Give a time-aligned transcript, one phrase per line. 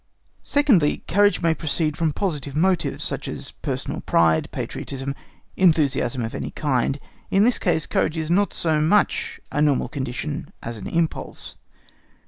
[0.41, 5.13] Secondly, courage may proceed from positive motives, such as personal pride, patriotism,
[5.55, 6.99] enthusiasm of any kind.
[7.29, 11.55] In this case courage is not so much a normal condition as an impulse.